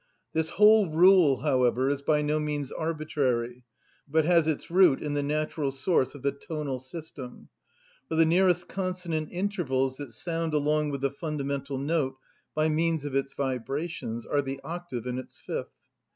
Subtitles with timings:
[0.33, 3.65] This whole rule, however, is by no means arbitrary,
[4.07, 7.49] but has its root in the natural source of the tonal system;
[8.09, 12.17] for the nearest consonant intervals that sound along with the fundamental note
[12.55, 15.77] by means of its vibrations are the octave and its fifth.